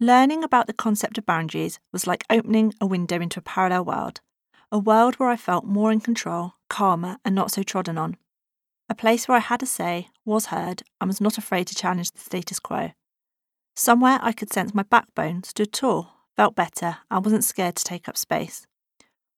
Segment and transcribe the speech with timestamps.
[0.00, 4.20] Learning about the concept of boundaries was like opening a window into a parallel world,
[4.72, 8.16] a world where I felt more in control, calmer, and not so trodden on.
[8.88, 12.10] A place where I had a say, was heard, and was not afraid to challenge
[12.10, 12.90] the status quo.
[13.76, 18.08] Somewhere I could sense my backbone stood tall, felt better, and wasn't scared to take
[18.08, 18.66] up space.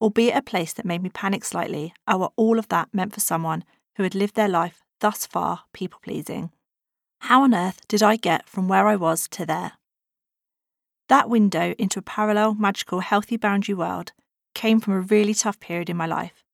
[0.00, 3.20] Albeit a place that made me panic slightly at what all of that meant for
[3.20, 3.64] someone
[3.96, 6.50] who had lived their life thus far people pleasing.
[7.20, 9.72] How on earth did I get from where I was to there?
[11.10, 14.12] That window into a parallel, magical, healthy boundary world
[14.54, 16.44] came from a really tough period in my life,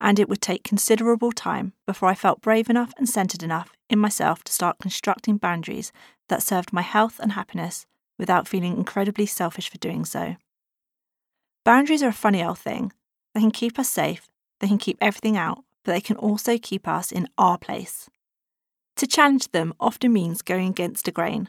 [0.00, 4.00] and it would take considerable time before I felt brave enough and centered enough in
[4.00, 5.92] myself to start constructing boundaries
[6.28, 7.86] that served my health and happiness
[8.18, 10.34] without feeling incredibly selfish for doing so.
[11.64, 12.92] Boundaries are a funny old thing.
[13.32, 16.88] They can keep us safe, they can keep everything out, but they can also keep
[16.88, 18.10] us in our place.
[18.96, 21.48] To challenge them often means going against a grain,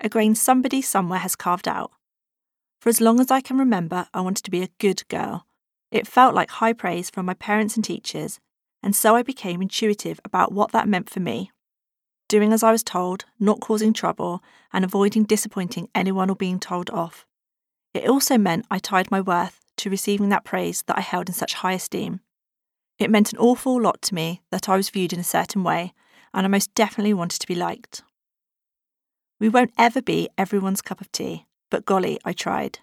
[0.00, 1.92] a grain somebody somewhere has carved out,
[2.80, 5.46] for as long as I can remember, I wanted to be a good girl.
[5.90, 8.40] It felt like high praise from my parents and teachers,
[8.82, 11.50] and so I became intuitive about what that meant for me.
[12.28, 16.90] Doing as I was told, not causing trouble, and avoiding disappointing anyone or being told
[16.90, 17.26] off.
[17.94, 21.34] It also meant I tied my worth to receiving that praise that I held in
[21.34, 22.20] such high esteem.
[22.98, 25.94] It meant an awful lot to me that I was viewed in a certain way,
[26.34, 28.02] and I most definitely wanted to be liked.
[29.40, 32.80] We won't ever be everyone's cup of tea, but golly, I tried.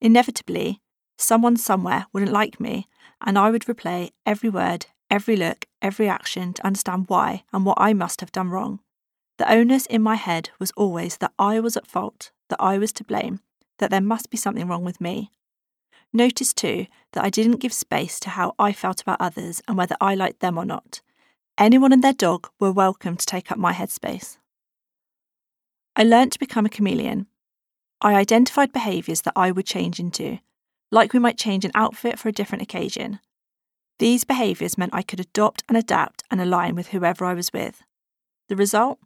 [0.00, 0.80] Inevitably,
[1.18, 2.88] someone somewhere wouldn't like me,
[3.20, 7.78] and I would replay every word, every look, every action to understand why and what
[7.80, 8.80] I must have done wrong.
[9.38, 12.92] The onus in my head was always that I was at fault, that I was
[12.94, 13.40] to blame,
[13.78, 15.30] that there must be something wrong with me.
[16.12, 19.96] Notice too that I didn't give space to how I felt about others and whether
[20.00, 21.02] I liked them or not.
[21.58, 24.38] Anyone and their dog were welcome to take up my headspace.
[25.94, 27.26] I learnt to become a chameleon,
[28.00, 30.38] I identified behaviours that I would change into,
[30.90, 33.20] like we might change an outfit for a different occasion.
[33.98, 37.82] These behaviours meant I could adopt and adapt and align with whoever I was with.
[38.48, 38.98] The result?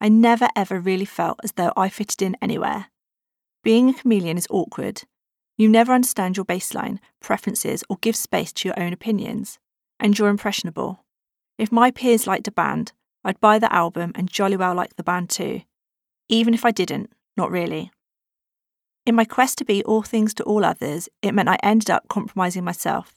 [0.00, 2.86] I never ever really felt as though I fitted in anywhere.
[3.64, 5.02] Being a chameleon is awkward.
[5.56, 9.58] You never understand your baseline, preferences, or give space to your own opinions.
[9.98, 11.04] And you're impressionable.
[11.58, 12.92] If my peers liked a band,
[13.24, 15.62] I'd buy the album and jolly well like the band too.
[16.28, 17.90] Even if I didn't, not really.
[19.08, 22.08] In my quest to be all things to all others, it meant I ended up
[22.10, 23.14] compromising myself.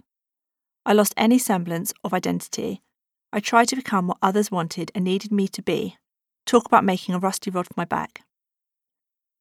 [0.86, 2.82] I lost any semblance of identity.
[3.34, 5.98] I tried to become what others wanted and needed me to be.
[6.46, 8.22] Talk about making a rusty rod for my back.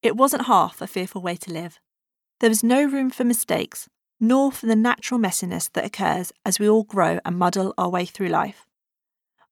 [0.03, 1.79] It wasn't half a fearful way to live.
[2.41, 3.89] There was no room for mistakes,
[4.19, 8.07] nor for the natural messiness that occurs as we all grow and muddle our way
[8.07, 8.67] through life.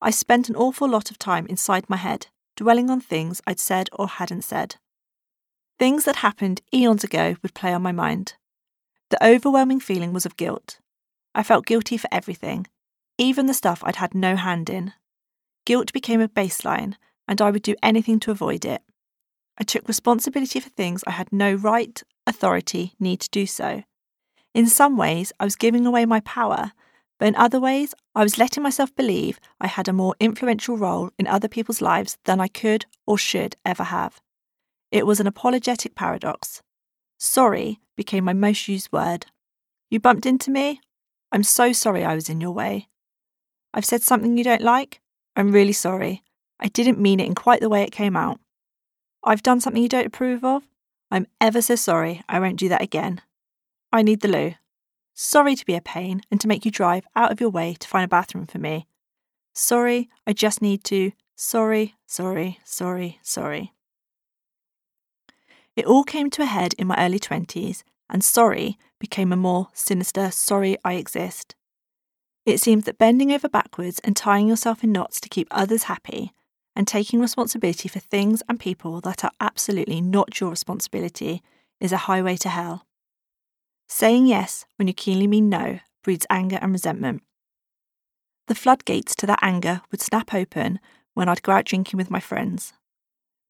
[0.02, 2.26] I spent an awful lot of time inside my head,
[2.56, 4.78] dwelling on things I'd said or hadn't said.
[5.78, 8.34] Things that happened eons ago would play on my mind.
[9.10, 10.80] The overwhelming feeling was of guilt.
[11.34, 12.66] I felt guilty for everything,
[13.16, 14.92] even the stuff I'd had no hand in.
[15.64, 16.94] Guilt became a baseline,
[17.28, 18.82] and I would do anything to avoid it.
[19.56, 23.84] I took responsibility for things I had no right, authority, need to do so.
[24.54, 26.72] In some ways, I was giving away my power,
[27.18, 31.10] but in other ways, I was letting myself believe I had a more influential role
[31.18, 34.20] in other people's lives than I could or should ever have.
[34.90, 36.62] It was an apologetic paradox.
[37.18, 39.26] Sorry became my most used word.
[39.90, 40.80] You bumped into me?
[41.32, 42.88] I'm so sorry I was in your way.
[43.74, 45.00] I've said something you don't like?
[45.36, 46.22] I'm really sorry.
[46.58, 48.40] I didn't mean it in quite the way it came out.
[49.22, 50.62] I've done something you don't approve of?
[51.10, 52.22] I'm ever so sorry.
[52.28, 53.20] I won't do that again.
[53.92, 54.54] I need the loo.
[55.14, 57.88] Sorry to be a pain and to make you drive out of your way to
[57.88, 58.86] find a bathroom for me.
[59.54, 61.12] Sorry, I just need to.
[61.34, 63.72] Sorry, sorry, sorry, sorry.
[65.78, 69.68] It all came to a head in my early 20s, and sorry became a more
[69.72, 71.54] sinister sorry I exist.
[72.44, 76.32] It seems that bending over backwards and tying yourself in knots to keep others happy,
[76.74, 81.44] and taking responsibility for things and people that are absolutely not your responsibility,
[81.80, 82.84] is a highway to hell.
[83.86, 87.22] Saying yes when you keenly mean no breeds anger and resentment.
[88.48, 90.80] The floodgates to that anger would snap open
[91.14, 92.72] when I'd go out drinking with my friends.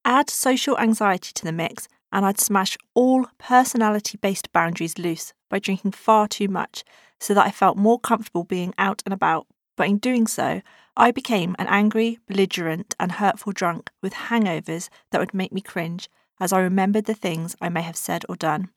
[0.04, 5.58] Add social anxiety to the mix, and I'd smash all personality based boundaries loose by
[5.58, 6.84] drinking far too much
[7.20, 9.46] so that I felt more comfortable being out and about.
[9.76, 10.62] But in doing so,
[10.96, 16.08] I became an angry, belligerent, and hurtful drunk with hangovers that would make me cringe
[16.40, 18.70] as I remembered the things I may have said or done.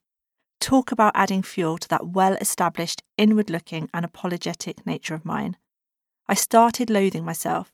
[0.59, 5.57] Talk about adding fuel to that well established, inward looking, and apologetic nature of mine.
[6.27, 7.71] I started loathing myself,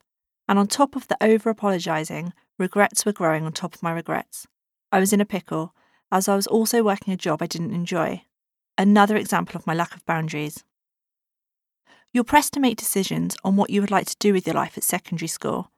[0.47, 4.47] and on top of the over apologising, regrets were growing on top of my regrets.
[4.91, 5.73] I was in a pickle,
[6.11, 8.23] as I was also working a job I didn't enjoy.
[8.77, 10.63] Another example of my lack of boundaries.
[12.13, 14.77] You're pressed to make decisions on what you would like to do with your life
[14.77, 15.71] at secondary school,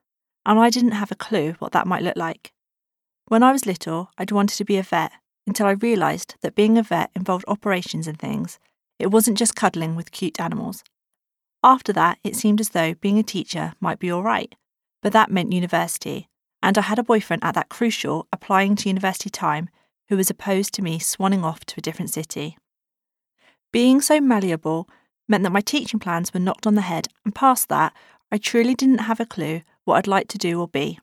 [0.45, 2.53] and I didn't have a clue what that might look like.
[3.27, 5.11] When I was little, I'd wanted to be a vet
[5.47, 8.59] until I realised that being a vet involved operations and things.
[8.99, 10.83] It wasn't just cuddling with cute animals.
[11.63, 14.53] After that, it seemed as though being a teacher might be all right,
[15.01, 16.29] but that meant university,
[16.61, 19.69] and I had a boyfriend at that crucial applying to university time
[20.09, 22.57] who was opposed to me swanning off to a different city.
[23.71, 24.89] Being so malleable
[25.27, 27.93] meant that my teaching plans were knocked on the head, and past that,
[28.31, 30.99] I truly didn't have a clue what I'd like to do or be.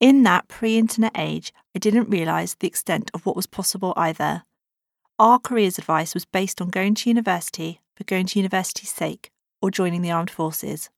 [0.00, 4.42] In that pre internet age, I didn't realise the extent of what was possible either.
[5.18, 9.30] Our careers advice was based on going to university for going to university's sake
[9.60, 10.90] or joining the armed forces.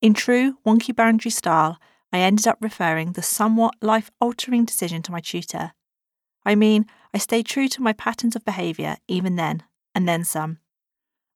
[0.00, 1.78] In true wonky boundary style,
[2.12, 5.72] I ended up referring the somewhat life altering decision to my tutor.
[6.44, 9.64] I mean, I stayed true to my patterns of behaviour even then,
[9.94, 10.58] and then some.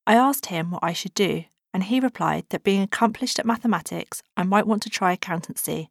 [0.06, 4.22] I asked him what I should do, and he replied that being accomplished at mathematics,
[4.36, 5.90] I might want to try accountancy.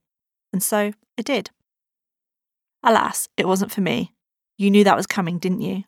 [0.51, 1.51] And so I did.
[2.83, 4.13] Alas, it wasn't for me.
[4.57, 5.83] You knew that was coming, didn't you?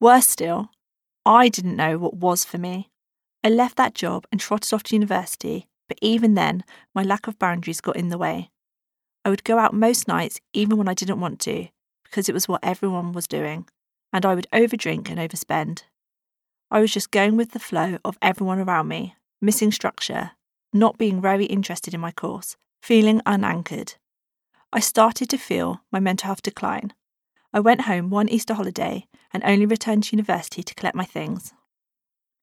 [0.00, 0.70] Worse still,
[1.24, 2.90] I didn't know what was for me.
[3.42, 7.38] I left that job and trotted off to university, but even then, my lack of
[7.38, 8.50] boundaries got in the way.
[9.24, 11.68] I would go out most nights, even when I didn't want to,
[12.04, 13.68] because it was what everyone was doing,
[14.12, 15.82] and I would overdrink and overspend.
[16.70, 20.32] I was just going with the flow of everyone around me, missing structure,
[20.72, 23.94] not being very interested in my course, feeling unanchored.
[24.72, 26.92] I started to feel my mental health decline.
[27.52, 31.52] I went home one Easter holiday and only returned to university to collect my things.